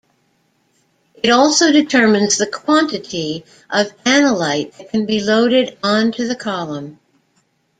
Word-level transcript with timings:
It 1.21 1.29
also 1.29 1.71
determines 1.71 2.39
the 2.39 2.47
quantity 2.47 3.45
of 3.69 3.95
analyte 4.03 4.75
that 4.77 4.89
can 4.89 5.05
be 5.05 5.19
loaded 5.23 5.77
onto 5.83 6.27
the 6.27 6.35
column. 6.35 6.97